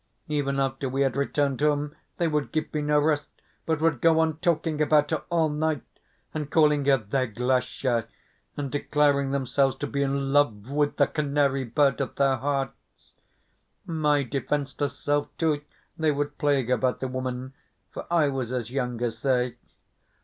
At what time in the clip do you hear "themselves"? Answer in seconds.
9.29-9.75